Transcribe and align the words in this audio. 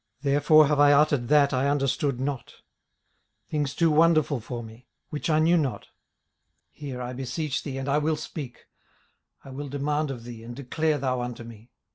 therefore 0.23 0.65
have 0.65 0.79
I 0.79 0.93
uttered 0.93 1.27
that 1.27 1.53
I 1.53 1.69
understood 1.69 2.19
not; 2.19 2.55
things 3.51 3.75
too 3.75 3.91
wonderful 3.91 4.39
for 4.39 4.63
me, 4.63 4.87
which 5.11 5.29
I 5.29 5.37
knew 5.37 5.57
not. 5.57 5.89
18:042:004 6.71 6.71
Hear, 6.71 7.01
I 7.03 7.13
beseech 7.13 7.61
thee, 7.61 7.77
and 7.77 7.87
I 7.87 7.99
will 7.99 8.15
speak: 8.15 8.65
I 9.45 9.51
will 9.51 9.69
demand 9.69 10.09
of 10.09 10.23
thee, 10.23 10.41
and 10.43 10.55
declare 10.55 10.97
thou 10.97 11.21
unto 11.21 11.43
me. 11.43 11.69